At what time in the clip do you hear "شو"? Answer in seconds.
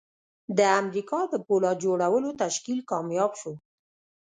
3.39-3.53